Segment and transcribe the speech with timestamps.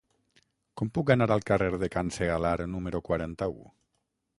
[0.81, 3.61] Com puc anar al carrer de Can Segalar número quaranta-u?